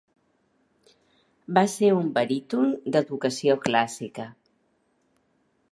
[1.57, 4.27] Va ser un baríton d'educació clàssica.